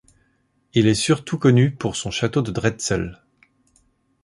Il 0.73 0.87
est 0.87 0.95
surtout 0.95 1.37
connu 1.37 1.69
pour 1.75 1.95
son 1.95 2.09
château 2.09 2.41
de 2.41 2.49
Dretzel. 2.49 3.21